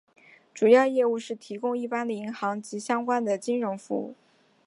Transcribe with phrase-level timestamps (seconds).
[0.51, 4.15] 主要业务是提供一般的银行及相关的金融服务。